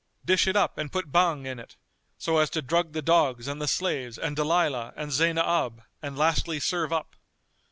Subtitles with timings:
[0.25, 1.75] Dish it up and put Bhang in it,
[2.17, 6.59] so as to drug the dogs and the slaves and Dalilah and Zaynab and lastly
[6.59, 7.15] serve up.